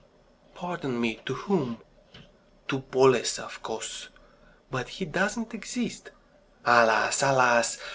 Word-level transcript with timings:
"Pardon 0.55 0.99
me 0.99 1.21
to 1.27 1.35
whom?" 1.35 1.77
"To 2.69 2.79
Boles, 2.79 3.37
of 3.37 3.61
course." 3.61 4.09
"But 4.71 4.89
he 4.97 5.05
doesn't 5.05 5.53
exist." 5.53 6.09
"Alas! 6.65 7.21
alas! 7.21 7.77